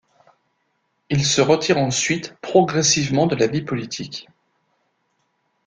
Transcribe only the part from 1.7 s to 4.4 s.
ensuite progressivement de la vie politique.